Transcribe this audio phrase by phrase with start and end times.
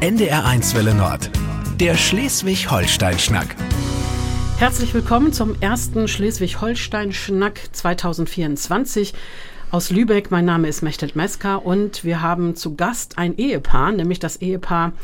[0.00, 1.30] NDR1 Welle Nord.
[1.78, 3.54] Der Schleswig-Holstein-Schnack.
[4.56, 9.12] Herzlich willkommen zum ersten Schleswig-Holstein-Schnack 2024
[9.70, 10.30] aus Lübeck.
[10.30, 14.94] Mein Name ist Mechtelt Meska und wir haben zu Gast ein Ehepaar, nämlich das Ehepaar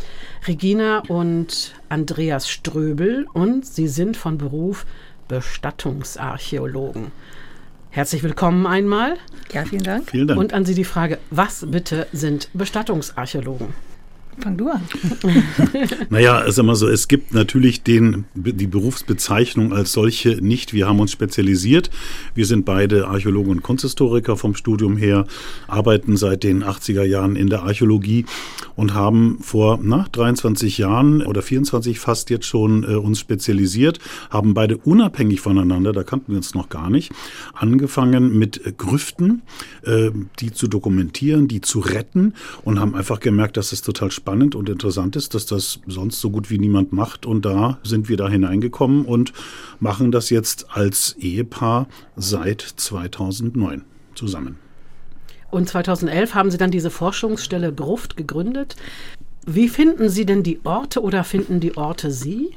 [0.49, 4.87] Regina und Andreas Ströbel und sie sind von Beruf
[5.29, 7.13] Bestattungsarchäologen.
[7.91, 9.19] Herzlich willkommen einmal.
[9.53, 10.09] Ja, vielen Dank.
[10.09, 10.41] Vielen Dank.
[10.41, 13.75] Und an Sie die Frage, was bitte sind Bestattungsarchäologen?
[14.39, 14.83] Fang du an.
[16.11, 20.73] Naja, ist immer so, es gibt natürlich den, die Berufsbezeichnung als solche nicht.
[20.73, 21.91] Wir haben uns spezialisiert.
[22.35, 25.27] Wir sind beide Archäologen und Kunsthistoriker vom Studium her,
[25.69, 28.27] arbeiten seit den 80er Jahren in der Archäologie
[28.75, 33.99] und haben vor na, 23 Jahren oder 24 fast jetzt schon äh, uns spezialisiert,
[34.31, 37.13] haben beide unabhängig voneinander, da kannten wir uns noch gar nicht,
[37.55, 39.43] angefangen mit äh, Grüften,
[39.85, 44.26] äh, die zu dokumentieren, die zu retten und haben einfach gemerkt, dass es total spannend
[44.27, 47.27] und interessant ist, dass das sonst so gut wie niemand macht.
[47.27, 49.33] Und da sind wir da hineingekommen und
[49.81, 54.59] machen das jetzt als Ehepaar seit 2009 zusammen.
[55.51, 58.77] Und 2011 haben Sie dann diese Forschungsstelle Gruft gegründet.
[59.47, 62.51] Wie finden Sie denn die Orte oder finden die Orte Sie?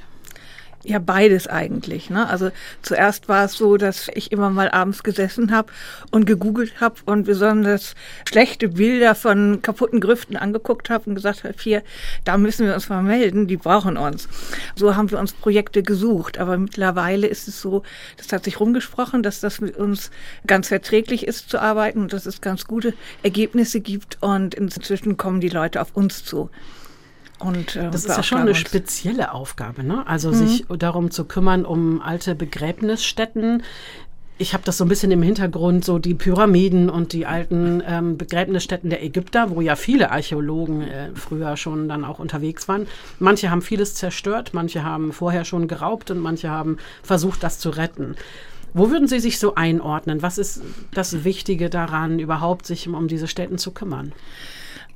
[0.86, 2.10] Ja, beides eigentlich.
[2.10, 2.30] Ne?
[2.30, 5.74] Also zuerst war es so, dass ich immer mal abends gesessen habe
[6.10, 7.96] und gegoogelt habe und besonders
[8.28, 11.84] schlechte Bilder von kaputten Grüften angeguckt habe und gesagt habe, hier,
[12.24, 14.30] da müssen wir uns mal melden, die brauchen uns.
[14.78, 16.38] So haben wir uns Projekte gesucht.
[16.38, 17.84] Aber mittlerweile ist es so,
[18.16, 20.12] das hat sich rumgesprochen, dass das mit uns
[20.48, 25.42] ganz verträglich ist zu arbeiten und dass es ganz gute Ergebnisse gibt und inzwischen kommen
[25.42, 26.50] die Leute auf uns zu.
[27.40, 30.06] Und, äh, das ist ja schon eine spezielle Aufgabe, ne?
[30.08, 30.34] Also mhm.
[30.34, 33.64] sich darum zu kümmern um alte Begräbnisstätten.
[34.38, 38.18] Ich habe das so ein bisschen im Hintergrund, so die Pyramiden und die alten ähm,
[38.18, 42.88] Begräbnisstätten der Ägypter, wo ja viele Archäologen äh, früher schon dann auch unterwegs waren.
[43.20, 47.70] Manche haben vieles zerstört, manche haben vorher schon geraubt und manche haben versucht, das zu
[47.70, 48.16] retten.
[48.74, 50.22] Wo würden Sie sich so einordnen?
[50.22, 50.62] Was ist
[50.94, 54.14] das Wichtige daran, überhaupt sich um diese Städten zu kümmern?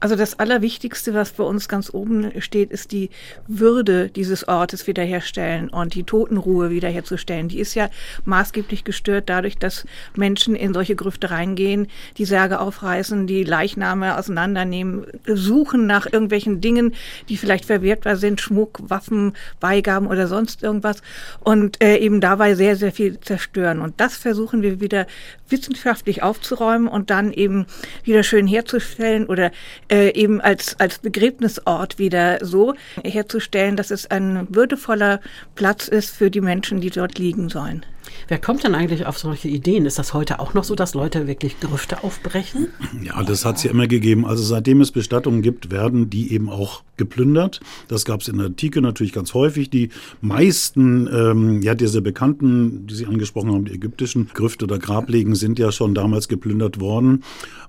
[0.04, 3.10] Also das Allerwichtigste, was bei uns ganz oben steht, ist die
[3.48, 7.48] Würde dieses Ortes wiederherstellen und die Totenruhe wiederherzustellen.
[7.48, 7.90] Die ist ja
[8.26, 11.88] maßgeblich gestört dadurch, dass Menschen in solche Grüfte reingehen,
[12.18, 16.94] die Särge aufreißen, die Leichname auseinandernehmen, suchen nach irgendwelchen Dingen,
[17.30, 19.32] die vielleicht verwertbar sind, Schmuck, Waffen,
[19.62, 21.02] Beigaben oder sonst irgendwas
[21.40, 23.80] und äh, eben dabei sehr, sehr viel zerstören.
[23.80, 25.08] Und das versuchen wir wieder
[25.48, 27.68] wissenschaftlich aufzuräumen und dann eben
[28.04, 29.52] wieder schön herzustellen oder
[29.94, 32.74] äh, eben als, als Begräbnisort wieder so
[33.04, 35.20] herzustellen, dass es ein würdevoller
[35.54, 37.86] Platz ist für die Menschen, die dort liegen sollen.
[38.28, 39.86] Wer kommt denn eigentlich auf solche Ideen?
[39.86, 42.70] Ist das heute auch noch so, dass Leute wirklich Grüfte aufbrechen?
[43.04, 44.26] Ja, das hat es ja immer gegeben.
[44.26, 47.60] Also seitdem es Bestattungen gibt, werden die eben auch geplündert.
[47.88, 49.70] Das gab es in der Antike natürlich ganz häufig.
[49.70, 49.90] Die
[50.22, 55.60] meisten, ähm, ja, diese bekannten, die Sie angesprochen haben, die ägyptischen Grüfte oder Grablegen sind
[55.60, 57.24] ja schon damals geplündert worden.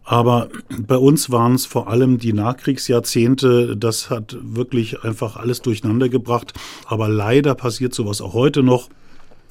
[0.04, 3.76] Aber bei uns waren es vor allem die Nachkriegsjahrzehnte.
[3.76, 6.52] Das hat wirklich einfach alles durcheinander gebracht.
[6.86, 8.88] Aber leider passiert sowas auch heute noch.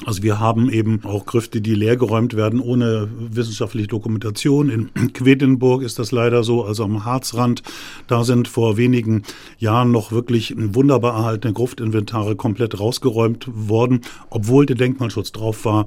[0.06, 4.70] Also wir haben eben auch Grüfte, die leergeräumt werden ohne wissenschaftliche Dokumentation.
[4.70, 7.64] In Quedlinburg ist das leider so, also am Harzrand.
[8.08, 9.24] Da sind vor wenigen
[9.60, 15.86] Jahren noch wirklich wunderbar erhaltene Gruftinventare komplett rausgeräumt worden, obwohl der Denkmalschutz drauf war.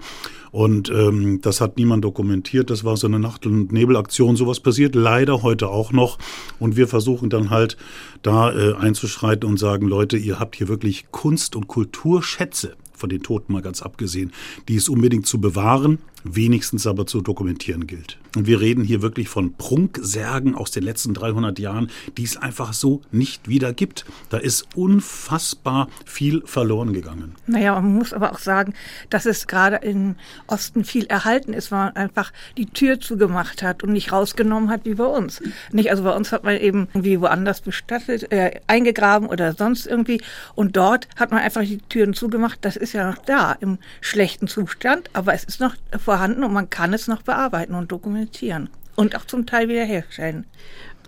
[0.50, 2.70] Und ähm, das hat niemand dokumentiert.
[2.70, 4.36] Das war so eine Nacht- und Nebelaktion.
[4.36, 6.16] Sowas passiert leider heute auch noch.
[6.58, 7.76] Und wir versuchen dann halt
[8.22, 13.22] da äh, einzuschreiten und sagen, Leute, ihr habt hier wirklich Kunst- und Kulturschätze von den
[13.22, 14.32] Toten mal ganz abgesehen,
[14.68, 15.98] die es unbedingt zu bewahren,
[16.34, 18.18] wenigstens aber zu dokumentieren gilt.
[18.36, 22.74] Und wir reden hier wirklich von Prunksärgen aus den letzten 300 Jahren, die es einfach
[22.74, 24.04] so nicht wieder gibt.
[24.28, 27.34] Da ist unfassbar viel verloren gegangen.
[27.46, 28.74] Naja, man muss aber auch sagen,
[29.08, 30.16] dass es gerade im
[30.46, 34.84] Osten viel erhalten ist, weil man einfach die Tür zugemacht hat und nicht rausgenommen hat
[34.84, 35.42] wie bei uns.
[35.72, 40.20] Nicht, also bei uns hat man eben irgendwie woanders bestattet, äh, eingegraben oder sonst irgendwie.
[40.54, 42.58] Und dort hat man einfach die Türen zugemacht.
[42.62, 46.70] Das ist ja noch da im schlechten Zustand, aber es ist noch vorhanden und man
[46.70, 50.46] kann es noch bearbeiten und dokumentieren und auch zum Teil wiederherstellen.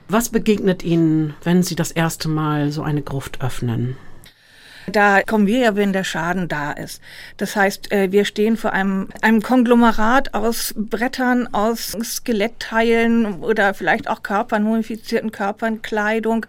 [0.08, 3.96] Was begegnet Ihnen, wenn Sie das erste Mal so eine Gruft öffnen?
[4.90, 7.00] Da kommen wir ja, wenn der Schaden da ist.
[7.36, 14.08] Das heißt, äh, wir stehen vor einem, einem Konglomerat aus Brettern, aus Skelettteilen oder vielleicht
[14.08, 16.46] auch Körpern, mumifizierten Körpern, Kleidung,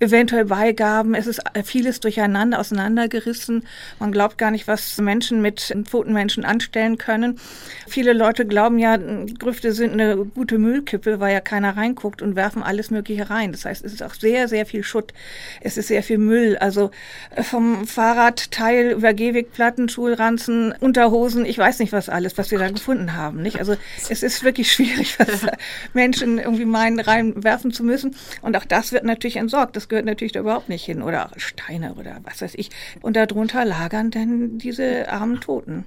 [0.00, 1.14] eventuell Beigaben.
[1.14, 3.66] Es ist vieles durcheinander, auseinandergerissen.
[3.98, 7.38] Man glaubt gar nicht, was Menschen mit toten Menschen anstellen können.
[7.86, 12.62] Viele Leute glauben ja, Grüfte sind eine gute Müllkippe, weil ja keiner reinguckt und werfen
[12.62, 13.52] alles Mögliche rein.
[13.52, 15.12] Das heißt, es ist auch sehr, sehr viel Schutt.
[15.60, 16.56] Es ist sehr viel Müll.
[16.58, 16.90] Also
[17.34, 22.70] äh, vom Fahrradteil über Gehwegplatten, Schulranzen, Unterhosen, ich weiß nicht was alles, was wir da
[22.70, 23.42] gefunden haben.
[23.42, 23.58] Nicht?
[23.58, 23.76] Also
[24.08, 25.46] es ist wirklich schwierig, was
[25.92, 28.14] Menschen irgendwie meinen, reinwerfen zu müssen.
[28.42, 29.76] Und auch das wird natürlich entsorgt.
[29.76, 31.02] Das gehört natürlich da überhaupt nicht hin.
[31.02, 32.70] Oder Steine oder was weiß ich.
[33.02, 35.84] Und darunter lagern dann diese armen Toten.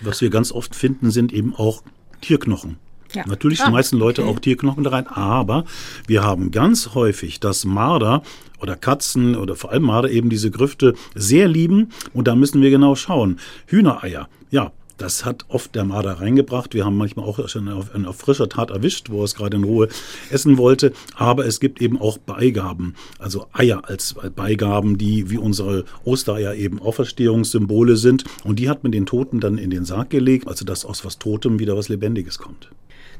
[0.00, 1.82] Was wir ganz oft finden, sind eben auch
[2.20, 2.78] Tierknochen.
[3.14, 3.24] Ja.
[3.26, 4.30] Natürlich ah, schmeißen Leute okay.
[4.30, 5.64] auch Tierknochen da rein, aber
[6.06, 8.22] wir haben ganz häufig, dass Marder
[8.60, 12.70] oder Katzen oder vor allem Marder eben diese Grüfte sehr lieben und da müssen wir
[12.70, 13.38] genau schauen.
[13.66, 14.72] Hühnereier, ja,
[15.02, 16.74] das hat oft der Marder reingebracht.
[16.74, 19.64] Wir haben manchmal auch schon auf, auf frischer Tat erwischt, wo er es gerade in
[19.64, 19.88] Ruhe
[20.30, 20.92] essen wollte.
[21.16, 26.80] Aber es gibt eben auch Beigaben, also Eier als Beigaben, die wie unsere Ostereier eben
[26.80, 28.24] Auferstehungssymbole sind.
[28.44, 31.18] Und die hat man den Toten dann in den Sarg gelegt, also dass aus was
[31.18, 32.70] Totem wieder was Lebendiges kommt.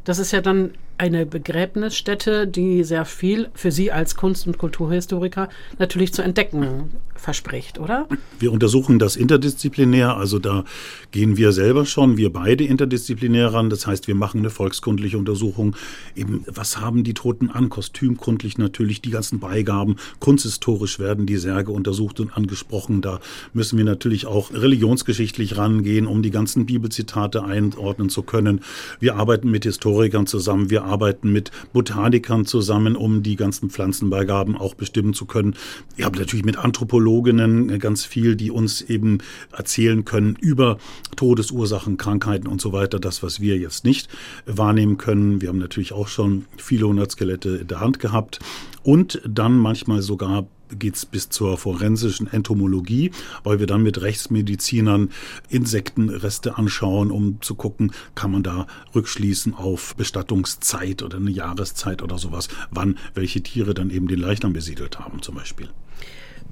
[0.05, 5.49] Das ist ja dann eine Begräbnisstätte, die sehr viel für Sie als Kunst- und Kulturhistoriker
[5.79, 8.09] natürlich zu entdecken verspricht, oder?
[8.41, 10.65] Wir untersuchen das interdisziplinär, also da
[11.13, 13.71] gehen wir selber schon, wir beide interdisziplinär ran.
[13.71, 15.77] Das heißt, wir machen eine volkskundliche Untersuchung.
[16.17, 17.69] Eben, was haben die Toten an?
[17.69, 19.97] Kostümkundlich natürlich, die ganzen Beigaben.
[20.19, 23.03] Kunsthistorisch werden die Särge untersucht und angesprochen.
[23.03, 23.21] Da
[23.53, 28.63] müssen wir natürlich auch religionsgeschichtlich rangehen, um die ganzen Bibelzitate einordnen zu können.
[28.99, 29.92] Wir arbeiten mit Historikern
[30.27, 30.71] zusammen.
[30.71, 35.55] Wir arbeiten mit Botanikern zusammen, um die ganzen Pflanzenbeigaben auch bestimmen zu können.
[35.97, 39.19] Ihr habt natürlich mit Anthropologen Psychologinnen äh, ganz viel, die uns eben
[39.53, 40.79] erzählen können über
[41.17, 42.99] Todesursachen, Krankheiten und so weiter.
[42.99, 44.09] Das, was wir jetzt nicht
[44.47, 45.41] wahrnehmen können.
[45.41, 48.39] Wir haben natürlich auch schon viele hundert Skelette in der Hand gehabt
[48.83, 50.47] und dann manchmal sogar
[50.79, 53.11] geht es bis zur forensischen Entomologie,
[53.45, 55.11] weil wir dann mit Rechtsmedizinern
[55.49, 62.19] Insektenreste anschauen, um zu gucken, kann man da rückschließen auf Bestattungszeit oder eine Jahreszeit oder
[62.19, 65.69] sowas, wann welche Tiere dann eben den Leichnam besiedelt haben zum Beispiel.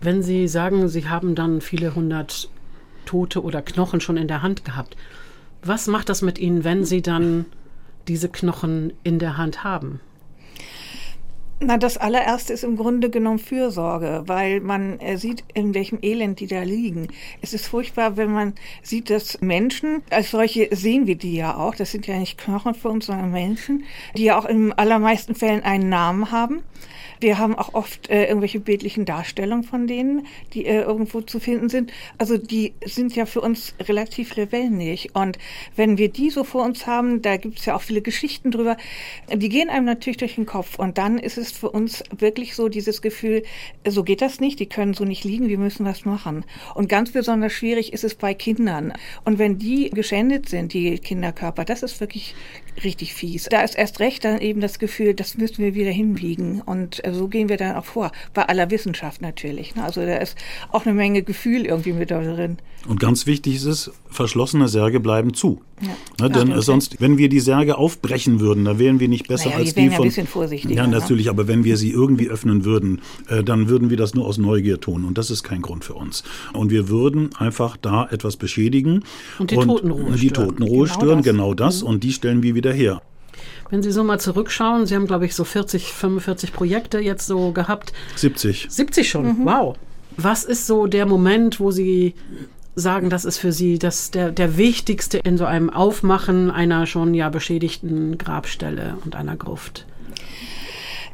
[0.00, 2.48] Wenn Sie sagen, Sie haben dann viele hundert
[3.04, 4.96] Tote oder Knochen schon in der Hand gehabt,
[5.62, 7.44] was macht das mit Ihnen, wenn Sie dann
[8.08, 10.00] diese Knochen in der Hand haben?
[11.62, 16.40] Na, das allererste ist im Grunde genommen Fürsorge, weil man äh, sieht, in welchem Elend
[16.40, 17.08] die da liegen.
[17.42, 21.74] Es ist furchtbar, wenn man sieht, dass Menschen, als solche sehen wir die ja auch,
[21.74, 23.84] das sind ja nicht Knochen für uns, sondern Menschen,
[24.16, 26.62] die ja auch in allermeisten Fällen einen Namen haben.
[27.20, 31.68] Wir haben auch oft äh, irgendwelche bildlichen Darstellungen von denen, die äh, irgendwo zu finden
[31.68, 31.92] sind.
[32.18, 35.10] Also die sind ja für uns relativ lebendig.
[35.14, 35.38] Und
[35.76, 38.76] wenn wir die so vor uns haben, da gibt es ja auch viele Geschichten drüber,
[39.32, 40.78] die gehen einem natürlich durch den Kopf.
[40.78, 43.42] Und dann ist es für uns wirklich so dieses Gefühl,
[43.86, 46.44] so geht das nicht, die können so nicht liegen, wir müssen was machen.
[46.74, 48.92] Und ganz besonders schwierig ist es bei Kindern.
[49.24, 52.34] Und wenn die geschändet sind, die Kinderkörper, das ist wirklich
[52.84, 53.44] richtig fies.
[53.50, 56.60] Da ist erst recht dann eben das Gefühl, das müssen wir wieder hinbiegen.
[56.60, 58.12] Und äh, so gehen wir dann auch vor.
[58.34, 59.74] Bei aller Wissenschaft natürlich.
[59.74, 59.84] Ne?
[59.84, 60.36] Also da ist
[60.70, 62.58] auch eine Menge Gefühl irgendwie mit drin.
[62.88, 65.60] Und ganz wichtig ist es, verschlossene Särge bleiben zu.
[65.80, 66.26] Ja.
[66.26, 66.60] Ne, denn okay.
[66.60, 69.88] sonst, wenn wir die Särge aufbrechen würden, dann wären wir nicht besser naja, als die
[69.88, 69.92] von.
[69.92, 70.98] Ja, ein bisschen vorsichtiger, ja, ne?
[70.98, 71.30] natürlich, ne?
[71.30, 74.80] aber wenn wir sie irgendwie öffnen würden, äh, dann würden wir das nur aus Neugier
[74.80, 75.04] tun.
[75.04, 76.22] Und das ist kein Grund für uns.
[76.52, 79.04] Und wir würden einfach da etwas beschädigen.
[79.38, 81.24] Und die und Totenruhe Die Totenruhe genau stören, das.
[81.24, 81.82] genau das.
[81.82, 81.88] Mhm.
[81.88, 83.02] Und die stellen wir wieder her.
[83.70, 87.52] Wenn Sie so mal zurückschauen, Sie haben, glaube ich, so 40, 45 Projekte jetzt so
[87.52, 87.92] gehabt.
[88.16, 88.66] 70.
[88.68, 89.44] 70 schon, mhm.
[89.44, 89.76] wow.
[90.16, 92.14] Was ist so der Moment, wo Sie
[92.74, 97.14] sagen, das ist für Sie das, der, der wichtigste in so einem Aufmachen einer schon
[97.14, 99.86] ja beschädigten Grabstelle und einer Gruft?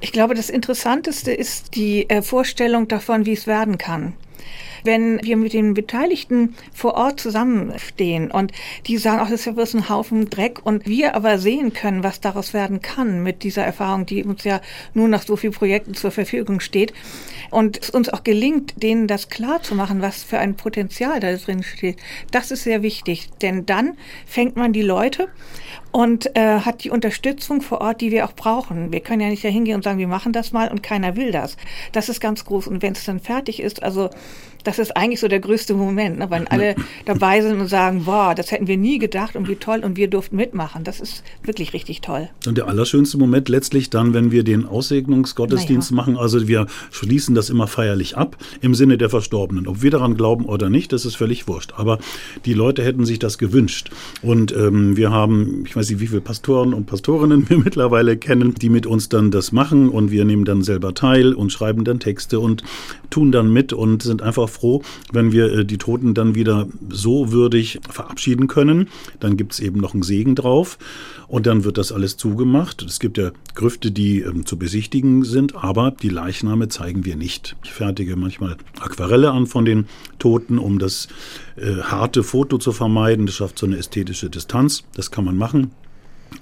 [0.01, 4.15] Ich glaube, das Interessanteste ist die äh, Vorstellung davon, wie es werden kann
[4.87, 8.53] wenn wir mit den Beteiligten vor Ort zusammenstehen und
[8.87, 12.03] die sagen, ach, das ist ja bloß ein Haufen Dreck und wir aber sehen können,
[12.03, 14.61] was daraus werden kann mit dieser Erfahrung, die uns ja
[14.95, 16.95] nur nach so vielen Projekten zur Verfügung steht
[17.51, 21.35] und es uns auch gelingt, denen das klar zu machen, was für ein Potenzial da
[21.35, 21.99] drin steht.
[22.31, 25.29] Das ist sehr wichtig, denn dann fängt man die Leute
[25.97, 28.93] und äh, hat die Unterstützung vor Ort, die wir auch brauchen.
[28.93, 31.33] Wir können ja nicht da hingehen und sagen, wir machen das mal und keiner will
[31.33, 31.57] das.
[31.93, 32.67] Das ist ganz groß.
[32.67, 34.11] Und wenn es dann fertig ist, also
[34.67, 36.75] das ist eigentlich so der größte Moment, ne, wenn alle
[37.05, 40.09] dabei sind und sagen, boah, das hätten wir nie gedacht und wie toll und wir
[40.09, 40.85] durften mitmachen.
[40.85, 42.29] Das ist wirklich richtig toll.
[42.47, 46.03] Und der allerschönste Moment letztlich dann, wenn wir den Aussegnungsgottesdienst naja.
[46.03, 46.19] machen.
[46.19, 49.67] Also wir schließen das immer feierlich ab im Sinne der Verstorbenen.
[49.67, 51.75] Ob wir daran glauben oder nicht, das ist völlig wurscht.
[51.77, 51.99] Aber
[52.45, 53.91] die Leute hätten sich das gewünscht.
[54.21, 58.55] Und ähm, wir haben, ich weiß nicht, wie viele Pastoren und Pastorinnen wir mittlerweile kennen,
[58.55, 62.01] die mit uns dann das machen und wir nehmen dann selber teil und schreiben dann
[62.01, 62.63] Texte und
[63.11, 67.33] tun dann mit und sind einfach froh, wenn wir äh, die Toten dann wieder so
[67.33, 68.89] würdig verabschieden können.
[69.21, 70.79] Dann gibt es eben noch einen Segen drauf
[71.29, 72.83] und dann wird das alles zugemacht.
[72.83, 77.57] Es gibt ja Grüfte, die ähm, zu besichtigen sind, aber die Leichname zeigen wir nicht.
[77.65, 79.87] Ich fertige manchmal Aquarelle an von den
[80.19, 81.09] Toten, um das
[81.57, 83.27] äh, harte Foto zu vermeiden.
[83.27, 84.85] Das schafft so eine ästhetische Distanz.
[84.95, 85.73] Das kann man machen.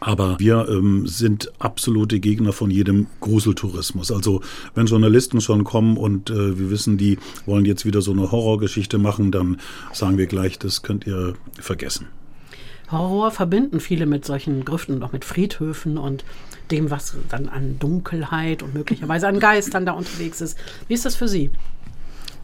[0.00, 4.10] Aber wir ähm, sind absolute Gegner von jedem Gruseltourismus.
[4.10, 4.40] Also
[4.74, 8.98] wenn Journalisten schon kommen und äh, wir wissen, die wollen jetzt wieder so eine Horrorgeschichte
[8.98, 9.58] machen, dann
[9.92, 12.06] sagen wir gleich, das könnt ihr vergessen.
[12.90, 16.24] Horror verbinden viele mit solchen Grüften auch mit Friedhöfen und
[16.70, 20.58] dem, was dann an Dunkelheit und möglicherweise an Geistern da unterwegs ist.
[20.88, 21.50] Wie ist das für Sie?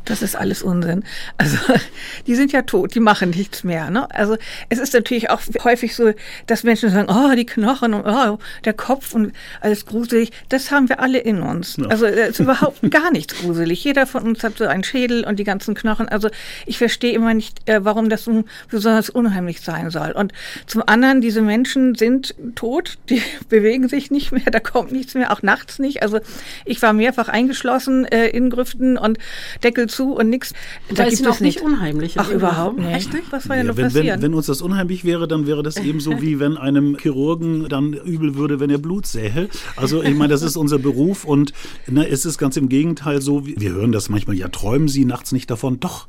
[0.04, 1.04] Das ist alles Unsinn.
[1.36, 1.56] Also
[2.26, 3.90] die sind ja tot, die machen nichts mehr.
[3.90, 4.10] Ne?
[4.10, 4.36] Also
[4.68, 6.12] es ist natürlich auch häufig so,
[6.46, 10.30] dass Menschen sagen, oh, die Knochen und oh, der Kopf und alles gruselig.
[10.48, 11.76] Das haben wir alle in uns.
[11.76, 11.86] Ja.
[11.88, 13.84] Also es ist überhaupt gar nichts gruselig.
[13.84, 16.08] Jeder von uns hat so einen Schädel und die ganzen Knochen.
[16.08, 16.30] Also
[16.66, 20.12] ich verstehe immer nicht, äh, warum das so besonders unheimlich sein soll.
[20.12, 20.32] Und
[20.66, 25.32] zum anderen, diese Menschen sind tot, die bewegen sich nicht mehr, da kommt nichts mehr,
[25.32, 26.02] auch nachts nicht.
[26.02, 26.20] Also
[26.64, 29.18] ich war mehrfach eingeschlossen äh, in Grüften und
[29.62, 30.54] Deckel zu und nichts.
[30.94, 32.18] Da, ist es nicht unheimlich.
[32.18, 32.94] Ach, überhaupt nicht.
[32.94, 33.30] Echt nicht?
[33.30, 34.06] Was war ja, ja noch wenn, passieren?
[34.06, 37.92] Wenn, wenn uns das unheimlich wäre, dann wäre das ebenso wie wenn einem Chirurgen dann
[37.92, 39.48] übel würde, wenn er Blut sähe.
[39.76, 41.52] Also ich meine, das ist unser Beruf und
[41.86, 45.32] na, es ist ganz im Gegenteil so, wir hören das manchmal, ja, träumen Sie nachts
[45.32, 45.80] nicht davon?
[45.80, 46.06] Doch,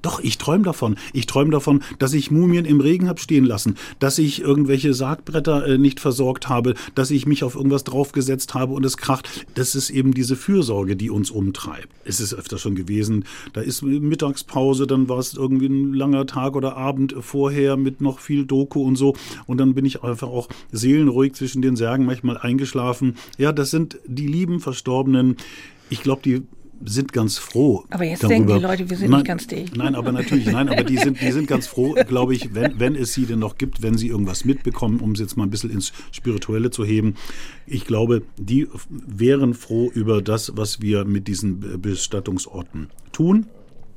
[0.00, 0.96] doch, ich träume davon.
[1.12, 5.66] Ich träume davon, dass ich Mumien im Regen habe stehen lassen, dass ich irgendwelche Sargbretter
[5.66, 9.46] äh, nicht versorgt habe, dass ich mich auf irgendwas draufgesetzt habe und es kracht.
[9.54, 11.88] Das ist eben diese Fürsorge, die uns umtreibt.
[12.04, 16.56] Es ist öfter schon gewesen, da ist Mittagspause, dann war es irgendwie ein langer Tag
[16.56, 19.14] oder Abend vorher mit noch viel Doku und so.
[19.46, 23.16] Und dann bin ich einfach auch seelenruhig zwischen den Särgen manchmal eingeschlafen.
[23.38, 25.36] Ja, das sind die lieben Verstorbenen.
[25.90, 26.42] Ich glaube, die
[26.84, 27.84] sind ganz froh.
[27.90, 28.34] Aber jetzt darüber.
[28.34, 29.76] denken die Leute, wir sind nein, nicht ganz dicht.
[29.76, 32.94] Nein, aber natürlich, nein, aber die sind, die sind ganz froh, glaube ich, wenn, wenn
[32.94, 35.70] es sie denn noch gibt, wenn sie irgendwas mitbekommen, um es jetzt mal ein bisschen
[35.70, 37.14] ins Spirituelle zu heben.
[37.66, 43.46] Ich glaube, die wären froh über das, was wir mit diesen Bestattungsorten tun.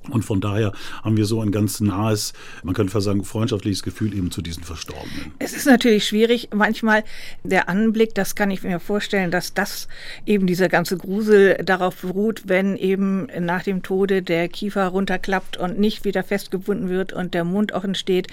[0.09, 0.71] Und von daher
[1.03, 2.33] haben wir so ein ganz nahes,
[2.63, 5.33] man könnte fast sagen, freundschaftliches Gefühl eben zu diesen Verstorbenen.
[5.39, 7.03] Es ist natürlich schwierig, manchmal
[7.43, 9.87] der Anblick, das kann ich mir vorstellen, dass das
[10.25, 15.79] eben dieser ganze Grusel darauf beruht, wenn eben nach dem Tode der Kiefer runterklappt und
[15.79, 18.27] nicht wieder festgebunden wird und der Mund auch entsteht.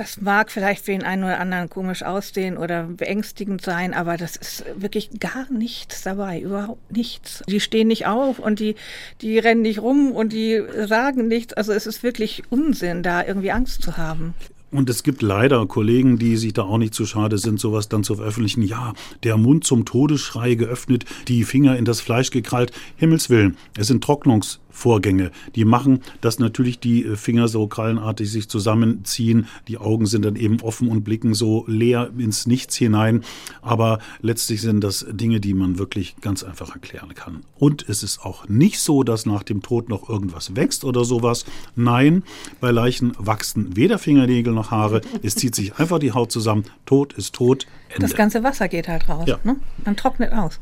[0.00, 4.34] Das mag vielleicht für den einen oder anderen komisch aussehen oder beängstigend sein, aber das
[4.34, 7.42] ist wirklich gar nichts dabei, überhaupt nichts.
[7.46, 8.76] Die stehen nicht auf und die,
[9.20, 11.52] die rennen nicht rum und die sagen nichts.
[11.52, 14.32] Also es ist wirklich Unsinn, da irgendwie Angst zu haben.
[14.70, 18.02] Und es gibt leider Kollegen, die sich da auch nicht zu schade sind, sowas dann
[18.02, 18.62] zu veröffentlichen.
[18.62, 22.72] Ja, der Mund zum Todesschrei geöffnet, die Finger in das Fleisch gekrallt.
[22.96, 25.30] Himmels Willen, es sind Trocknungs- Vorgänge.
[25.54, 29.46] Die machen, dass natürlich die äh, Finger so krallenartig sich zusammenziehen.
[29.68, 33.22] Die Augen sind dann eben offen und blicken so leer ins Nichts hinein.
[33.60, 37.42] Aber letztlich sind das Dinge, die man wirklich ganz einfach erklären kann.
[37.58, 41.44] Und es ist auch nicht so, dass nach dem Tod noch irgendwas wächst oder sowas.
[41.76, 42.22] Nein,
[42.60, 45.02] bei Leichen wachsen weder Fingernägel noch Haare.
[45.22, 46.64] Es zieht sich einfach die Haut zusammen.
[46.86, 47.66] Tod ist tot.
[47.90, 48.02] Ende.
[48.02, 49.24] Das ganze Wasser geht halt raus.
[49.26, 49.38] Ja.
[49.44, 49.56] Ne?
[49.84, 50.58] Man trocknet aus.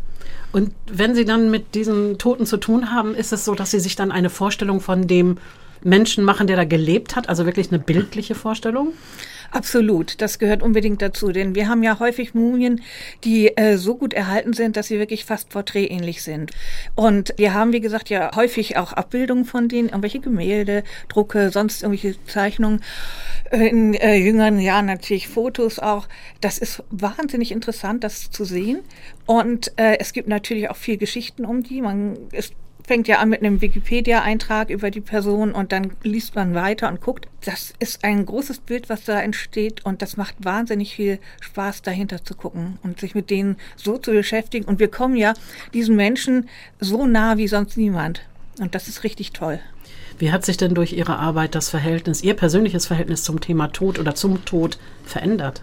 [0.53, 3.81] Und wenn Sie dann mit diesen Toten zu tun haben, ist es so, dass Sie
[3.81, 5.39] sich dann eine Vorstellung von dem
[5.83, 8.93] Menschen machen, der da gelebt hat, also wirklich eine bildliche Vorstellung?
[9.51, 12.83] Absolut, das gehört unbedingt dazu, denn wir haben ja häufig Mumien,
[13.25, 16.51] die äh, so gut erhalten sind, dass sie wirklich fast porträtähnlich sind.
[16.95, 21.83] Und wir haben, wie gesagt, ja häufig auch Abbildungen von denen, irgendwelche Gemälde, Drucke, sonst
[21.83, 22.83] irgendwelche Zeichnungen.
[23.51, 26.09] In äh, jüngeren Jahren natürlich Fotos auch.
[26.43, 28.81] Das ist wahnsinnig interessant, das zu sehen.
[29.25, 31.81] Und äh, es gibt natürlich auch viel Geschichten um die.
[31.81, 32.53] Man ist
[32.89, 37.01] fängt ja an mit einem Wikipedia-Eintrag über die Person und dann liest man weiter und
[37.01, 37.29] guckt.
[37.45, 42.25] Das ist ein großes Bild, was da entsteht und das macht wahnsinnig viel Spaß, dahinter
[42.25, 44.65] zu gucken und sich mit denen so zu beschäftigen.
[44.65, 45.35] Und wir kommen ja
[45.73, 46.49] diesen Menschen
[46.81, 48.23] so nah wie sonst niemand.
[48.59, 49.61] Und das ist richtig toll.
[50.19, 54.01] Wie hat sich denn durch Ihre Arbeit das Verhältnis, Ihr persönliches Verhältnis zum Thema Tod
[54.01, 55.63] oder zum Tod verändert?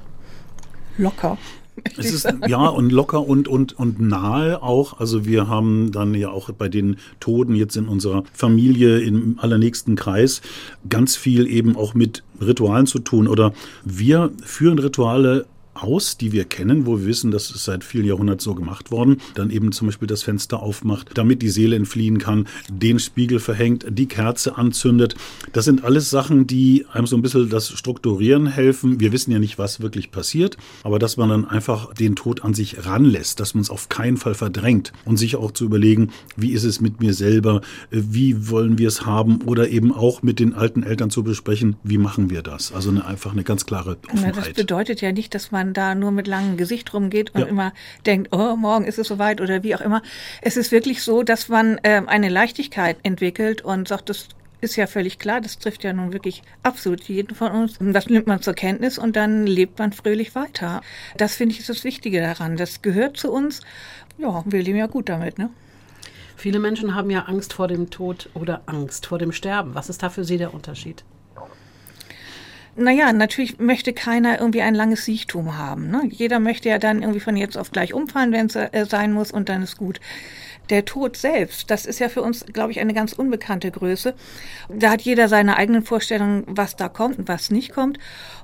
[0.97, 1.37] locker.
[1.97, 4.99] Es ist ja und locker und, und, und nahe auch.
[4.99, 9.95] Also wir haben dann ja auch bei den Toten jetzt in unserer Familie im allernächsten
[9.95, 10.41] Kreis
[10.89, 13.27] ganz viel eben auch mit Ritualen zu tun.
[13.27, 13.53] Oder
[13.83, 18.39] wir führen Rituale aus, die wir kennen, wo wir wissen, das ist seit vielen Jahrhunderten
[18.39, 19.21] so gemacht worden.
[19.35, 23.85] Dann eben zum Beispiel das Fenster aufmacht, damit die Seele entfliehen kann, den Spiegel verhängt,
[23.89, 25.15] die Kerze anzündet.
[25.53, 28.99] Das sind alles Sachen, die einem so ein bisschen das Strukturieren helfen.
[28.99, 32.53] Wir wissen ja nicht, was wirklich passiert, aber dass man dann einfach den Tod an
[32.53, 36.51] sich ranlässt, dass man es auf keinen Fall verdrängt und sich auch zu überlegen, wie
[36.51, 40.53] ist es mit mir selber, wie wollen wir es haben oder eben auch mit den
[40.53, 42.71] alten Eltern zu besprechen, wie machen wir das.
[42.71, 44.37] Also eine, einfach eine ganz klare Offenheit.
[44.37, 47.47] das bedeutet ja nicht, dass man man da nur mit langem Gesicht rumgeht und ja.
[47.47, 47.73] immer
[48.05, 50.01] denkt, oh, morgen ist es soweit oder wie auch immer.
[50.41, 54.27] Es ist wirklich so, dass man äh, eine Leichtigkeit entwickelt und sagt, das
[54.61, 57.77] ist ja völlig klar, das trifft ja nun wirklich absolut jeden von uns.
[57.79, 60.81] Das nimmt man zur Kenntnis und dann lebt man fröhlich weiter.
[61.17, 62.57] Das finde ich ist das Wichtige daran.
[62.57, 63.61] Das gehört zu uns.
[64.17, 65.49] Ja, wir leben ja gut damit, ne?
[66.37, 69.73] Viele Menschen haben ja Angst vor dem Tod oder Angst vor dem Sterben.
[69.73, 71.03] Was ist da für Sie der Unterschied?
[72.77, 75.89] Naja, natürlich möchte keiner irgendwie ein langes Siechtum haben.
[75.89, 76.03] Ne?
[76.09, 79.31] Jeder möchte ja dann irgendwie von jetzt auf gleich umfallen, wenn es äh, sein muss,
[79.31, 80.01] und dann ist gut.
[80.69, 84.13] Der Tod selbst, das ist ja für uns, glaube ich, eine ganz unbekannte Größe.
[84.67, 87.99] Da hat jeder seine eigenen Vorstellungen, was da kommt und was nicht kommt.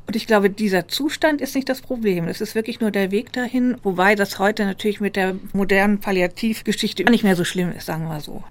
[0.07, 2.27] Und ich glaube, dieser Zustand ist nicht das Problem.
[2.27, 7.03] Es ist wirklich nur der Weg dahin, wobei das heute natürlich mit der modernen Palliativgeschichte
[7.05, 8.43] nicht mehr so schlimm ist, sagen wir so.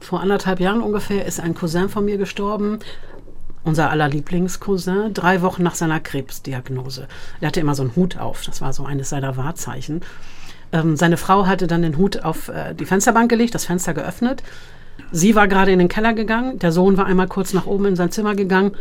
[0.00, 2.80] Vor anderthalb Jahren ungefähr ist ein Cousin von mir gestorben
[3.64, 7.08] unser aller Lieblingscousin, drei Wochen nach seiner Krebsdiagnose.
[7.40, 10.02] Er hatte immer so einen Hut auf, das war so eines seiner Wahrzeichen.
[10.72, 14.42] Ähm, seine Frau hatte dann den Hut auf äh, die Fensterbank gelegt, das Fenster geöffnet.
[15.12, 17.96] Sie war gerade in den Keller gegangen, der Sohn war einmal kurz nach oben in
[17.96, 18.72] sein Zimmer gegangen.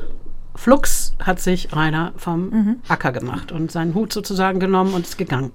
[0.55, 2.75] Flux hat sich Rainer vom mhm.
[2.88, 5.51] Acker gemacht und seinen Hut sozusagen genommen und ist gegangen.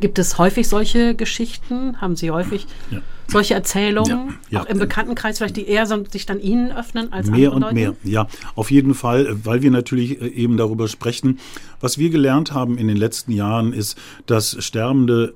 [0.00, 2.00] Gibt es häufig solche Geschichten?
[2.00, 3.00] Haben Sie häufig ja.
[3.28, 4.28] solche Erzählungen?
[4.28, 4.62] Ja, ja.
[4.62, 7.74] Auch im Bekanntenkreis vielleicht, die eher sich dann Ihnen öffnen als Mehr und Leute?
[7.74, 8.26] mehr, ja.
[8.54, 11.38] Auf jeden Fall, weil wir natürlich äh, eben darüber sprechen.
[11.80, 15.34] Was wir gelernt haben in den letzten Jahren ist, dass Sterbende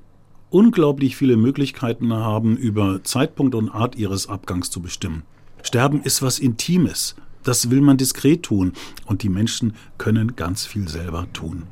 [0.49, 5.23] unglaublich viele Möglichkeiten haben, über Zeitpunkt und Art ihres Abgangs zu bestimmen.
[5.61, 7.15] Sterben ist was Intimes.
[7.43, 8.73] Das will man diskret tun.
[9.05, 11.63] Und die Menschen können ganz viel selber tun.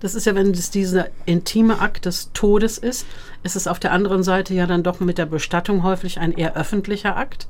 [0.00, 3.06] Das ist ja, wenn es dieser intime Akt des Todes ist,
[3.42, 6.56] ist es auf der anderen Seite ja dann doch mit der Bestattung häufig ein eher
[6.56, 7.46] öffentlicher Akt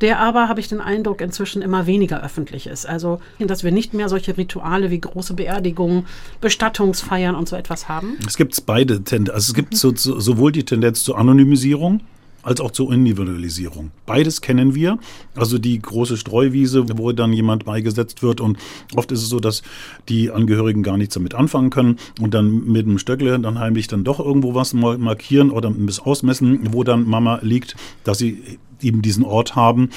[0.00, 2.86] der aber, habe ich den Eindruck, inzwischen immer weniger öffentlich ist.
[2.86, 6.06] Also, dass wir nicht mehr solche Rituale wie große Beerdigungen,
[6.40, 8.18] Bestattungsfeiern und so etwas haben.
[8.26, 9.34] Es gibt beide Tendenzen.
[9.34, 12.00] Also es gibt so, so, sowohl die Tendenz zur Anonymisierung,
[12.44, 13.90] als auch zur Individualisierung.
[14.06, 14.98] Beides kennen wir.
[15.34, 18.58] Also die große Streuwiese, wo dann jemand beigesetzt wird und
[18.94, 19.62] oft ist es so, dass
[20.08, 24.04] die Angehörigen gar nichts damit anfangen können und dann mit dem Stöckle dann heimlich dann
[24.04, 29.02] doch irgendwo was markieren oder ein bisschen ausmessen, wo dann Mama liegt, dass sie eben
[29.02, 29.90] diesen Ort haben.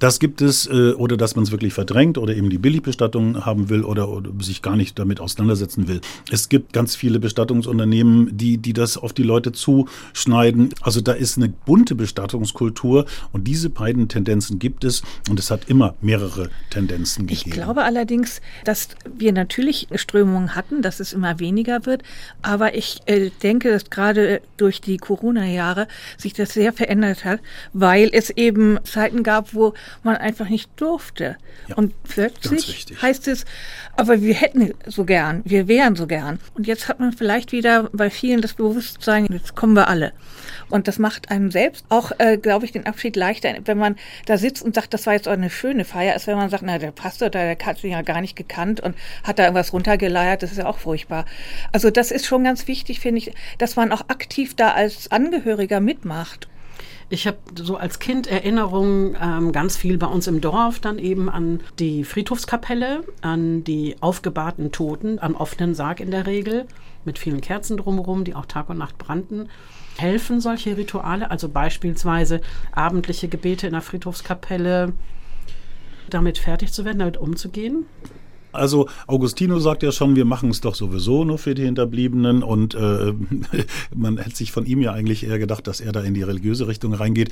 [0.00, 3.68] Das gibt es, äh, oder dass man es wirklich verdrängt oder eben die Billigbestattung haben
[3.68, 6.00] will oder, oder, sich gar nicht damit auseinandersetzen will.
[6.30, 10.70] Es gibt ganz viele Bestattungsunternehmen, die, die das auf die Leute zuschneiden.
[10.80, 15.68] Also da ist eine bunte Bestattungskultur und diese beiden Tendenzen gibt es und es hat
[15.68, 17.50] immer mehrere Tendenzen gegeben.
[17.50, 22.04] Ich glaube allerdings, dass wir natürlich Strömungen hatten, dass es immer weniger wird,
[22.40, 27.40] aber ich äh, denke, dass gerade durch die Corona-Jahre sich das sehr verändert hat,
[27.74, 31.36] weil es eben Zeiten gab, wo man einfach nicht durfte.
[31.68, 33.44] Ja, und plötzlich heißt es,
[33.96, 36.38] aber wir hätten so gern, wir wären so gern.
[36.54, 40.12] Und jetzt hat man vielleicht wieder bei vielen das Bewusstsein, jetzt kommen wir alle.
[40.68, 44.38] Und das macht einem selbst auch, äh, glaube ich, den Abschied leichter, wenn man da
[44.38, 46.78] sitzt und sagt, das war jetzt auch eine schöne Feier, als wenn man sagt, na,
[46.78, 50.52] der Pastor, der hat ihn ja gar nicht gekannt und hat da irgendwas runtergeleiert, das
[50.52, 51.24] ist ja auch furchtbar.
[51.72, 55.80] Also das ist schon ganz wichtig, finde ich, dass man auch aktiv da als Angehöriger
[55.80, 56.48] mitmacht.
[57.12, 61.28] Ich habe so als Kind Erinnerungen ähm, ganz viel bei uns im Dorf dann eben
[61.28, 66.66] an die Friedhofskapelle, an die aufgebahrten Toten, am offenen Sarg in der Regel,
[67.04, 69.48] mit vielen Kerzen drumherum, die auch Tag und Nacht brannten.
[69.98, 74.92] Helfen solche Rituale, also beispielsweise abendliche Gebete in der Friedhofskapelle,
[76.10, 77.86] damit fertig zu werden, damit umzugehen?
[78.52, 82.74] Also Augustino sagt ja schon, wir machen es doch sowieso nur für die Hinterbliebenen und
[82.74, 83.12] äh,
[83.94, 86.66] man hätte sich von ihm ja eigentlich eher gedacht, dass er da in die religiöse
[86.66, 87.30] Richtung reingeht.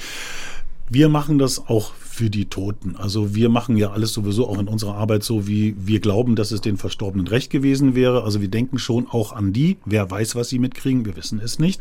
[0.90, 2.96] Wir machen das auch für die Toten.
[2.96, 6.50] Also wir machen ja alles sowieso auch in unserer Arbeit so, wie wir glauben, dass
[6.50, 8.24] es den Verstorbenen recht gewesen wäre.
[8.24, 9.76] Also wir denken schon auch an die.
[9.84, 11.80] Wer weiß, was sie mitkriegen, wir wissen es nicht.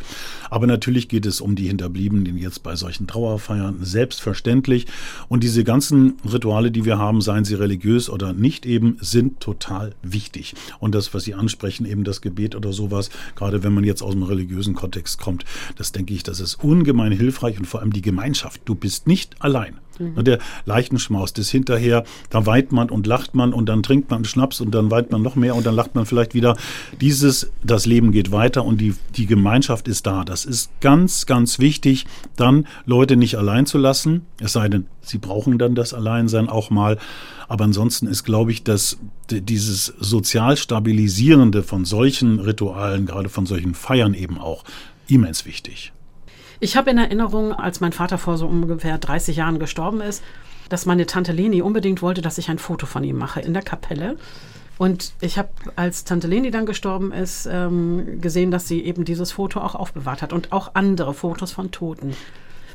[0.51, 4.85] Aber natürlich geht es um die Hinterbliebenen jetzt bei solchen Trauerfeiern, selbstverständlich.
[5.27, 9.95] Und diese ganzen Rituale, die wir haben, seien sie religiös oder nicht eben, sind total
[10.03, 10.53] wichtig.
[10.79, 14.13] Und das, was Sie ansprechen, eben das Gebet oder sowas, gerade wenn man jetzt aus
[14.13, 15.45] dem religiösen Kontext kommt,
[15.77, 18.61] das denke ich, das ist ungemein hilfreich und vor allem die Gemeinschaft.
[18.65, 19.75] Du bist nicht allein.
[19.99, 20.23] Mhm.
[20.23, 24.61] Der Leichenschmaus, das hinterher, da weint man und lacht man und dann trinkt man Schnaps
[24.61, 26.57] und dann weint man noch mehr und dann lacht man vielleicht wieder.
[27.01, 30.23] Dieses, das Leben geht weiter und die, die Gemeinschaft ist da.
[30.23, 32.05] Das ist ganz, ganz wichtig,
[32.35, 36.69] dann Leute nicht allein zu lassen, es sei denn, sie brauchen dann das Alleinsein auch
[36.69, 36.97] mal.
[37.47, 38.97] Aber ansonsten ist, glaube ich, dass
[39.29, 44.65] dieses sozial stabilisierende von solchen Ritualen, gerade von solchen Feiern eben auch,
[45.07, 45.93] immens wichtig.
[46.59, 50.23] Ich habe in Erinnerung, als mein Vater vor so ungefähr 30 Jahren gestorben ist,
[50.69, 53.61] dass meine Tante Leni unbedingt wollte, dass ich ein Foto von ihm mache in der
[53.61, 54.17] Kapelle.
[54.77, 59.31] Und ich habe, als Tante Leni dann gestorben ist, ähm, gesehen, dass sie eben dieses
[59.31, 62.15] Foto auch aufbewahrt hat und auch andere Fotos von Toten.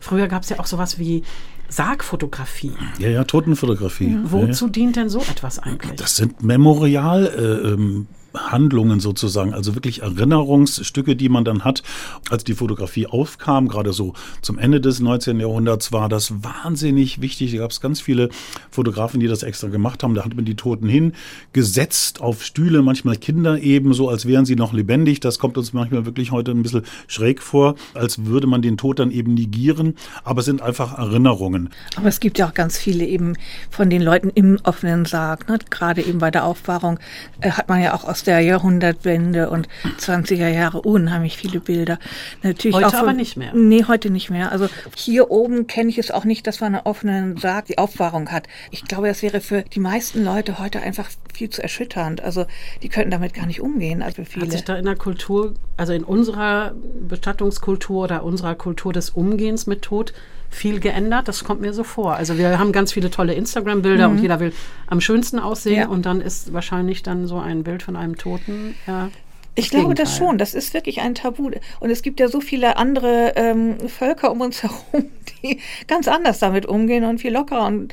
[0.01, 1.23] Früher gab es ja auch sowas wie
[1.69, 2.73] Sargfotografie.
[2.99, 4.13] Ja, ja, Totenfotografie.
[4.13, 4.21] Ja.
[4.25, 4.73] Wozu ja, ja.
[4.73, 5.97] dient denn so etwas eigentlich?
[5.97, 7.27] Das sind Memorial.
[7.27, 11.83] Äh, ähm Handlungen sozusagen, also wirklich Erinnerungsstücke, die man dann hat.
[12.31, 15.41] Als die Fotografie aufkam, gerade so zum Ende des 19.
[15.41, 17.53] Jahrhunderts, war das wahnsinnig wichtig.
[17.53, 18.31] Da gab es ganz viele
[18.71, 20.15] Fotografen, die das extra gemacht haben.
[20.15, 24.57] Da hat man die Toten hingesetzt auf Stühle, manchmal Kinder eben, so als wären sie
[24.57, 25.21] noch lebendig.
[25.21, 28.99] Das kommt uns manchmal wirklich heute ein bisschen schräg vor, als würde man den Tod
[28.99, 29.95] dann eben negieren.
[30.25, 31.71] Aber es sind einfach Erinnerungen.
[31.97, 33.35] Aber es gibt ja auch ganz viele eben
[33.71, 35.49] von den Leuten im offenen Sarg.
[35.49, 35.59] Ne?
[35.71, 36.99] Gerade eben bei der Aufbahrung
[37.41, 41.99] äh, hat man ja auch aus der Jahrhundertwende und 20er Jahre unheimlich viele Bilder.
[42.43, 43.53] Natürlich heute auch von, aber nicht mehr.
[43.55, 44.53] Nee, heute nicht mehr.
[44.53, 48.31] Also hier oben kenne ich es auch nicht, dass man einen offenen Sarg, die Aufwahrung
[48.31, 48.47] hat.
[48.71, 52.21] Ich glaube, das wäre für die meisten Leute heute einfach viel zu erschütternd.
[52.21, 52.47] Also
[52.83, 54.03] die könnten damit gar nicht umgehen.
[54.03, 54.47] Also viele.
[54.47, 56.75] Hat sich da in der Kultur, also in unserer
[57.09, 60.13] Bestattungskultur oder unserer Kultur des Umgehens mit Tod
[60.55, 61.29] viel geändert.
[61.29, 62.15] Das kommt mir so vor.
[62.15, 64.17] Also wir haben ganz viele tolle Instagram-Bilder mhm.
[64.17, 64.53] und jeder will
[64.87, 65.89] am schönsten aussehen ja.
[65.89, 69.11] und dann ist wahrscheinlich dann so ein Bild von einem Toten ja,
[69.55, 70.07] ich glaube Gegenteil.
[70.07, 70.39] das schon.
[70.39, 71.51] Das ist wirklich ein Tabu.
[71.81, 75.11] Und es gibt ja so viele andere ähm, Völker um uns herum,
[75.43, 77.67] die ganz anders damit umgehen und viel lockerer.
[77.67, 77.93] Und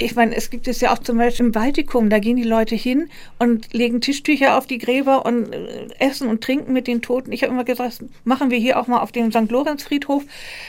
[0.00, 2.76] ich meine, es gibt es ja auch zum Beispiel im Baltikum, da gehen die Leute
[2.76, 7.32] hin und legen Tischtücher auf die Gräber und äh, essen und trinken mit den Toten.
[7.32, 9.50] Ich habe immer gesagt, das machen wir hier auch mal auf dem St.
[9.50, 10.22] Lorenz-Friedhof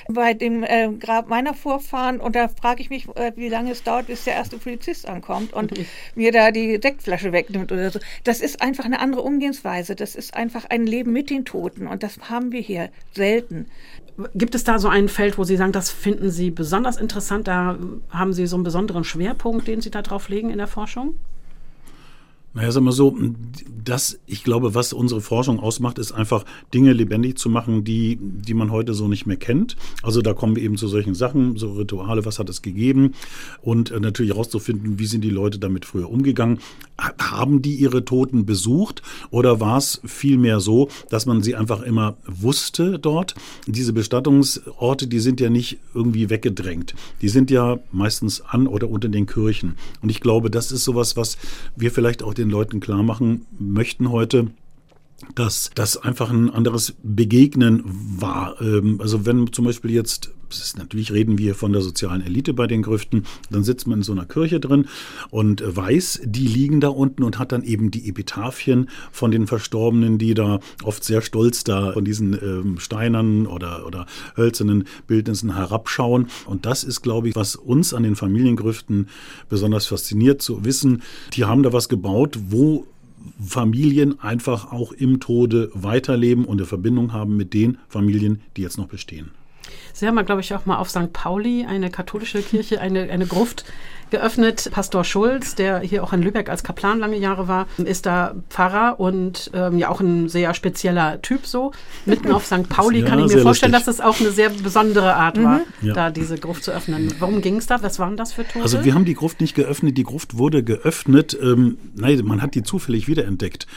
[0.08, 2.19] bei dem äh, Grab meiner Vorfahren.
[2.19, 5.54] Und da frage ich mich, äh, wie lange es dauert, bis der erste Polizist ankommt
[5.54, 5.86] und mhm.
[6.15, 7.99] mir da die Sektflasche wegnimmt oder so.
[8.23, 9.95] Das ist einfach eine andere Umgehensweise.
[9.95, 13.65] Das ist ist einfach ein Leben mit den Toten und das haben wir hier selten.
[14.36, 17.48] Gibt es da so ein Feld, wo Sie sagen, das finden Sie besonders interessant?
[17.48, 21.15] Da haben Sie so einen besonderen Schwerpunkt, den Sie da drauf legen in der Forschung?
[22.54, 23.16] Naja, sagen wir so,
[23.84, 28.54] das, ich glaube, was unsere Forschung ausmacht, ist einfach Dinge lebendig zu machen, die, die
[28.54, 29.76] man heute so nicht mehr kennt.
[30.02, 33.14] Also da kommen wir eben zu solchen Sachen, so Rituale, was hat es gegeben
[33.62, 36.60] und äh, natürlich herauszufinden, wie sind die Leute damit früher umgegangen.
[37.20, 42.18] Haben die ihre Toten besucht oder war es vielmehr so, dass man sie einfach immer
[42.26, 43.36] wusste dort?
[43.68, 46.96] Diese Bestattungsorte, die sind ja nicht irgendwie weggedrängt.
[47.22, 49.76] Die sind ja meistens an oder unter den Kirchen.
[50.02, 51.38] Und ich glaube, das ist sowas, was
[51.76, 54.47] wir vielleicht auch den Leuten klar machen möchten heute,
[55.36, 58.62] dass das einfach ein anderes Begegnen war.
[58.62, 60.32] Ähm, also wenn zum Beispiel jetzt,
[60.78, 64.12] natürlich reden wir von der sozialen Elite bei den Grüften, dann sitzt man in so
[64.12, 64.88] einer Kirche drin
[65.30, 70.18] und weiß, die liegen da unten und hat dann eben die Epitaphien von den Verstorbenen,
[70.18, 74.06] die da oft sehr stolz da von diesen ähm, steinernen oder, oder
[74.38, 76.28] hölzernen Bildnissen herabschauen.
[76.46, 79.10] Und das ist, glaube ich, was uns an den Familiengrüften
[79.50, 81.02] besonders fasziniert, zu wissen,
[81.34, 82.86] die haben da was gebaut, wo
[83.46, 88.78] Familien einfach auch im Tode weiterleben und eine Verbindung haben mit den Familien, die jetzt
[88.78, 89.32] noch bestehen.
[89.94, 91.12] Sie haben, glaube ich, auch mal auf St.
[91.14, 93.66] Pauli, eine katholische Kirche, eine, eine Gruft
[94.10, 94.69] geöffnet.
[94.72, 99.00] Pastor Schulz, der hier auch in Lübeck als Kaplan lange Jahre war, ist da Pfarrer
[99.00, 101.72] und ähm, ja auch ein sehr spezieller Typ so.
[102.06, 102.67] Mitten auf St.
[102.69, 103.86] Pauli ja, kann ich mir vorstellen, lustig.
[103.88, 105.43] dass es auch eine sehr besondere Art mhm.
[105.43, 105.93] war, ja.
[105.93, 107.13] da diese Gruft zu öffnen.
[107.19, 107.82] Worum ging es da?
[107.82, 108.63] Was waren das für Tote?
[108.63, 109.98] Also wir haben die Gruft nicht geöffnet.
[109.98, 111.38] Die Gruft wurde geöffnet.
[111.41, 113.67] Ähm, nein, man hat die zufällig wiederentdeckt.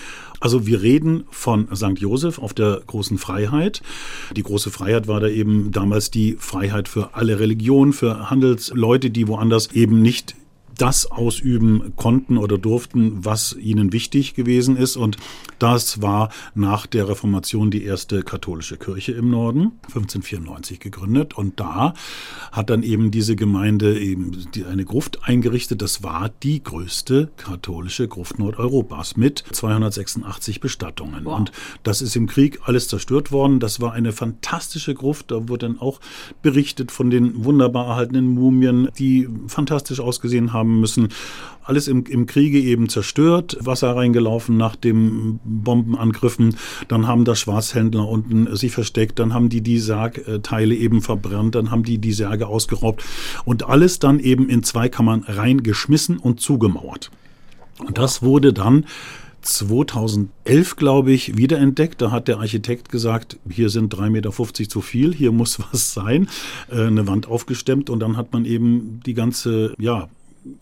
[0.42, 2.00] Also wir reden von St.
[2.00, 3.80] Josef auf der großen Freiheit.
[4.34, 9.28] Die große Freiheit war da eben damals die Freiheit für alle Religionen, für Handelsleute, die
[9.28, 10.21] woanders eben nicht
[10.78, 14.96] das ausüben konnten oder durften, was ihnen wichtig gewesen ist.
[14.96, 15.16] Und
[15.58, 21.34] Das war nach der Reformation die erste katholische Kirche im Norden, 1594 gegründet.
[21.34, 21.94] Und da
[22.50, 24.32] hat dann eben diese Gemeinde eben
[24.68, 25.80] eine Gruft eingerichtet.
[25.80, 31.26] Das war die größte katholische Gruft Nordeuropas mit 286 Bestattungen.
[31.26, 31.38] Wow.
[31.38, 31.52] Und
[31.84, 33.60] das ist im Krieg alles zerstört worden.
[33.60, 35.30] Das war eine fantastische Gruft.
[35.30, 36.00] Da wurde dann auch
[36.42, 41.08] berichtet von den wunderbar erhaltenen Mumien, die fantastisch ausgesehen haben müssen.
[41.64, 46.56] Alles im, im Kriege eben zerstört, Wasser reingelaufen nach den Bombenangriffen.
[46.88, 49.20] Dann haben da Schwarzhändler unten sich versteckt.
[49.20, 51.54] Dann haben die die Sargteile eben verbrannt.
[51.54, 53.04] Dann haben die die Särge ausgeraubt.
[53.44, 57.10] Und alles dann eben in zwei Kammern reingeschmissen und zugemauert.
[57.78, 58.84] Und das wurde dann
[59.42, 62.00] 2011, glaube ich, wiederentdeckt.
[62.00, 64.32] Da hat der Architekt gesagt, hier sind 3,50 Meter
[64.68, 66.28] zu viel, hier muss was sein.
[66.70, 70.08] Äh, eine Wand aufgestemmt und dann hat man eben die ganze, ja,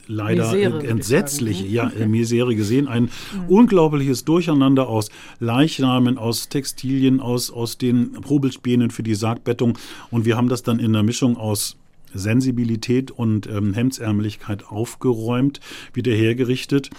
[0.07, 1.71] leider Misere, entsetzliche ne?
[1.71, 2.88] ja, äh, Misere gesehen.
[2.88, 3.49] Ein mhm.
[3.49, 9.79] unglaubliches Durcheinander aus Leichnamen, aus Textilien, aus, aus den Probelspänen für die Sargbettung.
[10.11, 11.77] Und wir haben das dann in der Mischung aus
[12.12, 15.61] Sensibilität und ähm, Hemdsärmeligkeit aufgeräumt,
[15.93, 16.90] wieder hergerichtet.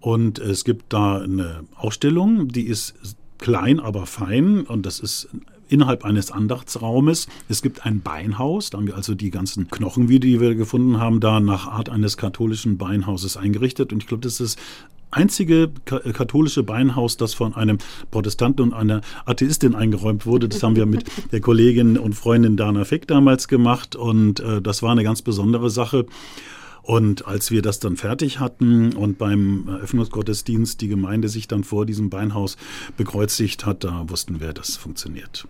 [0.00, 2.94] Und es gibt da eine Ausstellung, die ist
[3.38, 4.62] klein, aber fein.
[4.62, 5.28] Und das ist
[5.70, 7.28] innerhalb eines Andachtsraumes.
[7.48, 10.98] Es gibt ein Beinhaus, da haben wir also die ganzen Knochen, wie die wir gefunden
[10.98, 13.92] haben, da nach Art eines katholischen Beinhauses eingerichtet.
[13.92, 14.58] Und ich glaube, das ist
[15.10, 17.78] einzige katholische Beinhaus, das von einem
[18.10, 20.48] Protestanten und einer Atheistin eingeräumt wurde.
[20.48, 24.82] Das haben wir mit der Kollegin und Freundin Dana Fick damals gemacht und äh, das
[24.82, 26.06] war eine ganz besondere Sache.
[26.82, 31.86] Und als wir das dann fertig hatten und beim Eröffnungsgottesdienst die Gemeinde sich dann vor
[31.86, 32.56] diesem Beinhaus
[32.96, 35.46] bekreuzigt hat, da wussten wir, das funktioniert.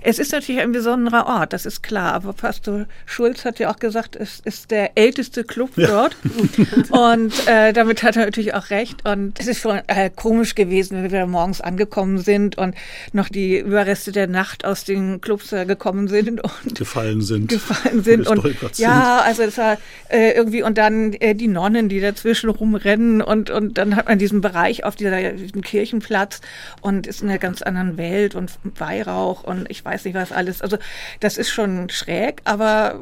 [0.00, 2.12] Es ist natürlich ein besonderer Ort, das ist klar.
[2.14, 5.86] Aber Pastor Schulz hat ja auch gesagt, es ist der älteste Club ja.
[5.86, 6.16] dort.
[6.90, 9.06] und äh, damit hat er natürlich auch recht.
[9.06, 12.74] Und es ist schon äh, komisch gewesen, wenn wir morgens angekommen sind und
[13.12, 17.48] noch die Überreste der Nacht aus den Clubs äh, gekommen sind und gefallen sind.
[17.48, 18.26] Gefallen sind.
[18.26, 18.44] Und,
[18.76, 23.50] ja, also es war äh, irgendwie und dann äh, die Nonnen, die dazwischen rumrennen und
[23.50, 26.40] und dann hat man diesen Bereich auf dieser, diesem Kirchenplatz
[26.80, 30.62] und ist in einer ganz anderen Welt und Weihrauch und ich weiß nicht was alles.
[30.62, 30.78] Also
[31.20, 33.00] das ist schon schräg, aber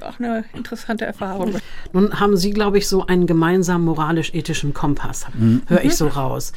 [0.00, 1.56] auch eine interessante Erfahrung.
[1.92, 5.62] Nun haben Sie, glaube ich, so einen gemeinsamen moralisch-ethischen Kompass, mhm.
[5.66, 6.52] höre ich so raus.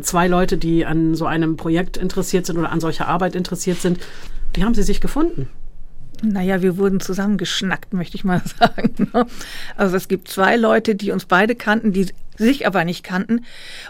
[0.00, 4.00] Zwei Leute, die an so einem Projekt interessiert sind oder an solcher Arbeit interessiert sind,
[4.56, 5.48] die haben Sie sich gefunden.
[6.22, 9.08] Naja, wir wurden zusammengeschnackt, möchte ich mal sagen.
[9.76, 13.44] Also es gibt zwei Leute, die uns beide kannten, die sich aber nicht kannten.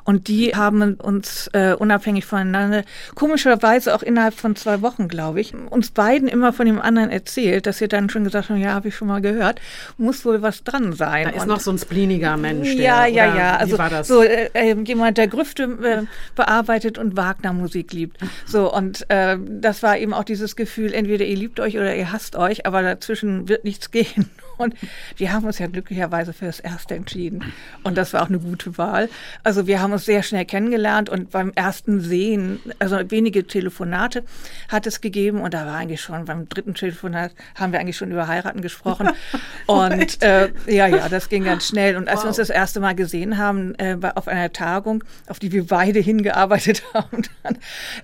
[0.04, 5.54] Und die haben uns äh, unabhängig voneinander, komischerweise auch innerhalb von zwei Wochen, glaube ich,
[5.54, 8.88] uns beiden immer von dem anderen erzählt, dass sie dann schon gesagt haben, ja, habe
[8.88, 9.61] ich schon mal gehört,
[9.96, 11.24] muss wohl was dran sein.
[11.24, 12.76] Da ist und, noch so ein spleeniger Mensch.
[12.76, 13.57] Der, ja, ja, ja.
[13.57, 16.02] Also so äh, äh, jemand, der Grüfte äh,
[16.35, 18.18] bearbeitet und Wagner-Musik liebt.
[18.46, 22.12] So und äh, das war eben auch dieses Gefühl, entweder ihr liebt euch oder ihr
[22.12, 24.30] hasst euch, aber dazwischen wird nichts gehen.
[24.57, 24.74] Und
[25.16, 27.52] wir haben uns ja glücklicherweise für das Erste entschieden.
[27.83, 29.09] Und das war auch eine gute Wahl.
[29.42, 34.25] Also wir haben uns sehr schnell kennengelernt und beim ersten Sehen, also wenige Telefonate
[34.68, 38.11] hat es gegeben und da war eigentlich schon, beim dritten Telefonat haben wir eigentlich schon
[38.11, 39.11] über Heiraten gesprochen.
[39.66, 41.97] und äh, ja, ja, das ging ganz schnell.
[41.97, 42.25] Und als wow.
[42.25, 46.01] wir uns das erste Mal gesehen haben, äh, auf einer Tagung, auf die wir beide
[46.01, 47.59] hingearbeitet haben, dann,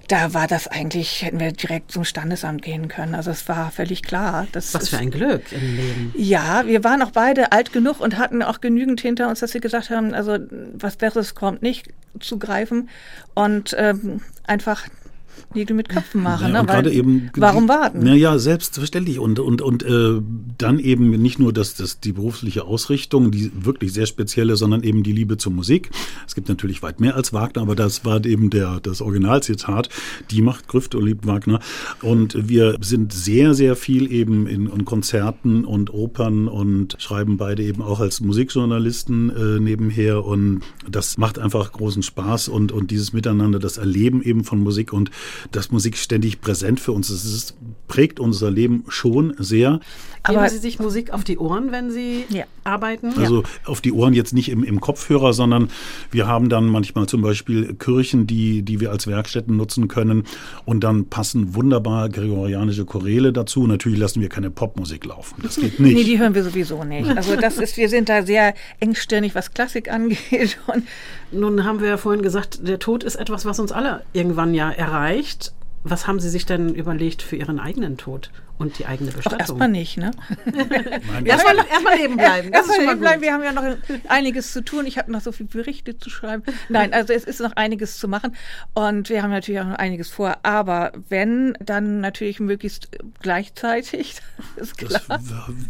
[0.08, 3.14] da war das eigentlich, hätten wir direkt zum Standesamt gehen können.
[3.14, 4.46] Also es war völlig klar.
[4.52, 6.14] Was für ein Glück im Leben.
[6.16, 9.60] Ja, wir waren auch beide alt genug und hatten auch genügend hinter uns, dass wir
[9.60, 12.88] gesagt haben, also was Besseres kommt nicht zu greifen.
[13.34, 14.86] Und ähm, einfach
[15.54, 16.52] Nägel mit Köpfen machen.
[16.52, 16.66] Ja, ne?
[16.66, 18.00] gerade eben, warum warten?
[18.04, 19.18] Naja, selbstverständlich.
[19.18, 20.20] Und, und, und äh,
[20.58, 25.02] dann eben nicht nur das, das, die berufliche Ausrichtung, die wirklich sehr spezielle, sondern eben
[25.02, 25.90] die Liebe zur Musik.
[26.26, 29.88] Es gibt natürlich weit mehr als Wagner, aber das war eben der, das Originalzitat.
[30.30, 31.60] Die macht Grüfte und liebt Wagner.
[32.02, 37.62] Und wir sind sehr, sehr viel eben in, in Konzerten und Opern und schreiben beide
[37.62, 40.24] eben auch als Musikjournalisten äh, nebenher.
[40.24, 44.92] Und das macht einfach großen Spaß und, und dieses Miteinander, das Erleben eben von Musik
[44.92, 45.10] und
[45.52, 47.24] dass Musik ständig präsent für uns ist.
[47.24, 47.54] Es
[47.88, 49.80] prägt unser Leben schon sehr.
[50.22, 52.44] Aber Geben Sie sich Musik auf die Ohren, wenn Sie ja.
[52.64, 53.14] arbeiten?
[53.16, 55.70] Also auf die Ohren jetzt nicht im, im Kopfhörer, sondern
[56.10, 60.24] wir haben dann manchmal zum Beispiel Kirchen, die, die wir als Werkstätten nutzen können.
[60.66, 63.66] Und dann passen wunderbar gregorianische Choräle dazu.
[63.66, 65.36] Natürlich lassen wir keine Popmusik laufen.
[65.42, 65.96] Das geht nicht.
[65.96, 67.08] Nee, die hören wir sowieso nicht.
[67.20, 70.58] Also das ist, wir sind da sehr engstirnig, was Klassik angeht.
[70.68, 70.84] Und
[71.32, 74.70] Nun haben wir ja vorhin gesagt, der Tod ist etwas, was uns alle irgendwann ja
[74.70, 75.09] erreicht.
[75.82, 78.30] Was haben Sie sich denn überlegt für Ihren eigenen Tod?
[78.60, 79.40] Und die eigene Bestattung.
[79.40, 80.10] Erstmal nicht, ne?
[81.24, 82.52] erstmal erst leben bleiben.
[82.52, 83.22] Das erstmal leben bleiben.
[83.22, 83.64] Wir haben ja noch
[84.06, 84.84] einiges zu tun.
[84.84, 86.42] Ich habe noch so viele Berichte zu schreiben.
[86.68, 88.36] Nein, also es ist noch einiges zu machen.
[88.74, 90.36] Und wir haben natürlich auch noch einiges vor.
[90.42, 92.90] Aber wenn, dann natürlich möglichst
[93.22, 94.16] gleichzeitig.
[94.56, 95.00] ist klar.
[95.08, 95.22] Das,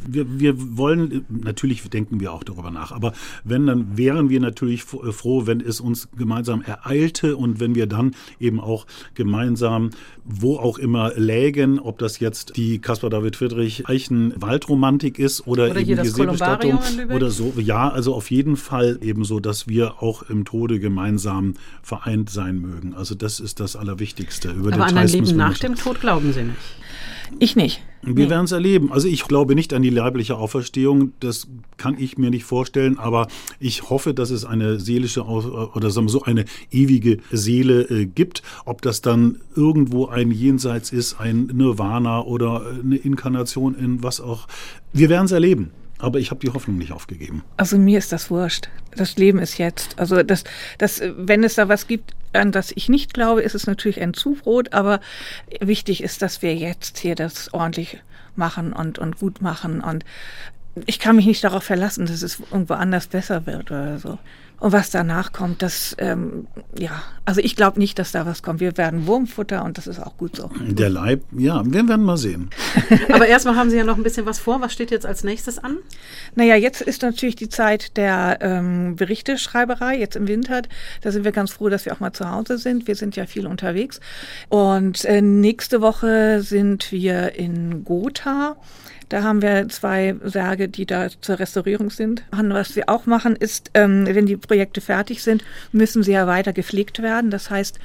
[0.05, 2.91] wir, wir wollen, natürlich denken wir auch darüber nach.
[2.91, 3.13] Aber
[3.45, 8.17] wenn, dann wären wir natürlich froh, wenn es uns gemeinsam ereilte und wenn wir dann
[8.41, 9.91] eben auch gemeinsam,
[10.25, 15.81] wo auch immer lägen, ob das jetzt die Caspar David Friedrich Eichen-Waldromantik ist oder, oder
[15.81, 16.79] eben die Seebestattung
[17.13, 17.55] oder so.
[17.57, 22.61] Ja, also auf jeden Fall eben so, dass wir auch im Tode gemeinsam vereint sein
[22.61, 22.95] mögen.
[22.95, 24.51] Also das ist das Allerwichtigste.
[24.51, 26.57] Über Aber an ein Leben nach dem Tod glauben Sie nicht?
[27.39, 27.83] Ich nicht.
[28.03, 28.31] Wir nee.
[28.31, 28.93] werden es erleben.
[28.93, 31.13] Also ich glaube nicht an die leibliche Auferstehung.
[31.21, 32.99] Das kann ich mir nicht vorstellen.
[32.99, 38.07] Aber ich hoffe, dass es eine seelische oder sagen wir so eine ewige Seele äh,
[38.07, 38.43] gibt.
[38.65, 44.49] Ob das dann irgendwo ein Jenseits ist, ein Nirvana oder eine Inkarnation in was auch.
[44.93, 45.71] Wir werden es erleben.
[46.01, 47.43] Aber ich habe die Hoffnung nicht aufgegeben.
[47.59, 48.71] Also mir ist das wurscht.
[48.97, 49.99] Das Leben ist jetzt.
[49.99, 50.45] Also das,
[50.79, 54.15] das, wenn es da was gibt, an das ich nicht glaube, ist es natürlich ein
[54.15, 54.73] Zubrot.
[54.73, 55.01] Aber
[55.61, 57.99] wichtig ist, dass wir jetzt hier das ordentlich
[58.37, 59.81] machen und, und gut machen.
[59.81, 60.05] Und
[60.87, 64.19] ich kann mich nicht darauf verlassen, dass es irgendwo anders besser wird oder so.
[64.61, 66.47] Und was danach kommt, das, ähm,
[66.79, 68.61] ja, also ich glaube nicht, dass da was kommt.
[68.61, 70.51] Wir werden Wurmfutter und das ist auch gut so.
[70.61, 72.51] Der Leib, ja, wir werden mal sehen.
[73.13, 74.61] Aber erstmal haben Sie ja noch ein bisschen was vor.
[74.61, 75.79] Was steht jetzt als nächstes an?
[76.35, 80.61] Naja, jetzt ist natürlich die Zeit der ähm, Berichteschreiberei, jetzt im Winter.
[81.01, 82.87] Da sind wir ganz froh, dass wir auch mal zu Hause sind.
[82.87, 83.99] Wir sind ja viel unterwegs.
[84.51, 88.57] Und äh, nächste Woche sind wir in Gotha.
[89.11, 92.23] Da haben wir zwei Särge, die da zur Restaurierung sind.
[92.31, 96.29] Und was wir auch machen, ist, ähm, wenn die Projekte fertig sind, müssen sie ja
[96.29, 97.31] weiter gepflegt werden.
[97.31, 97.81] Das heißt,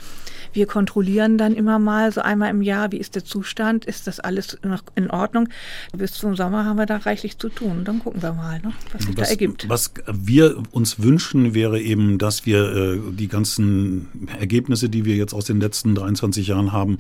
[0.56, 4.20] wir kontrollieren dann immer mal so einmal im Jahr, wie ist der Zustand, ist das
[4.20, 5.50] alles noch in Ordnung.
[5.96, 7.84] Bis zum Sommer haben wir da reichlich zu tun.
[7.84, 9.70] Dann gucken wir mal, ne, was sich was, da ergibt.
[9.70, 14.08] Was wir uns wünschen, wäre eben, dass wir äh, die ganzen
[14.40, 16.98] Ergebnisse, die wir jetzt aus den letzten 23 Jahren haben, ein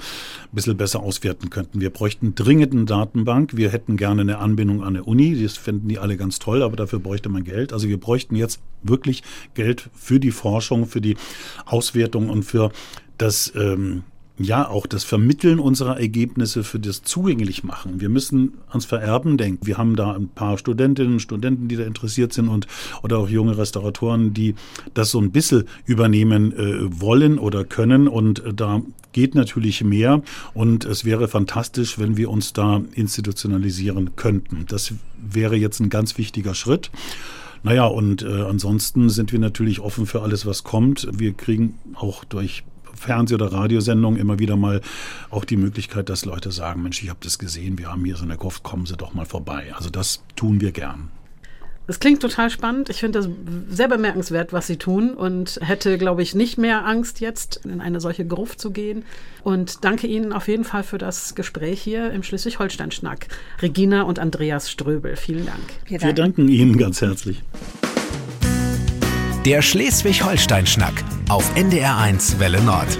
[0.51, 1.79] bisschen besser auswerten könnten.
[1.79, 3.55] Wir bräuchten dringend eine Datenbank.
[3.55, 5.41] Wir hätten gerne eine Anbindung an eine Uni.
[5.41, 7.71] Das fänden die alle ganz toll, aber dafür bräuchte man Geld.
[7.71, 11.15] Also wir bräuchten jetzt wirklich Geld für die Forschung, für die
[11.65, 12.71] Auswertung und für
[13.17, 14.03] das ähm,
[14.37, 18.01] ja auch das Vermitteln unserer Ergebnisse für das zugänglich machen.
[18.01, 19.65] Wir müssen ans Vererben denken.
[19.65, 22.67] Wir haben da ein paar Studentinnen und Studenten, die da interessiert sind und
[23.01, 24.55] oder auch junge Restauratoren, die
[24.93, 28.81] das so ein bisschen übernehmen äh, wollen oder können und äh, da
[29.13, 30.21] geht natürlich mehr
[30.53, 34.65] und es wäre fantastisch, wenn wir uns da institutionalisieren könnten.
[34.67, 36.91] Das wäre jetzt ein ganz wichtiger Schritt.
[37.63, 41.07] Naja, und äh, ansonsten sind wir natürlich offen für alles, was kommt.
[41.13, 42.63] Wir kriegen auch durch
[42.95, 44.81] Fernseh- oder Radiosendungen immer wieder mal
[45.29, 48.23] auch die Möglichkeit, dass Leute sagen, Mensch, ich habe das gesehen, wir haben hier so
[48.23, 49.73] eine Gruft, kommen Sie doch mal vorbei.
[49.75, 51.09] Also das tun wir gern.
[51.87, 52.89] Das klingt total spannend.
[52.89, 53.29] Ich finde das
[53.69, 58.01] sehr bemerkenswert, was Sie tun und hätte, glaube ich, nicht mehr Angst, jetzt in eine
[58.01, 59.03] solche Gruft zu gehen.
[59.43, 63.27] Und danke Ihnen auf jeden Fall für das Gespräch hier im Schleswig-Holstein-Schnack.
[63.61, 66.01] Regina und Andreas Ströbel, vielen Dank.
[66.01, 67.43] Wir danken Ihnen ganz herzlich.
[69.45, 72.97] Der Schleswig-Holstein-Schnack auf NDR1 Welle Nord.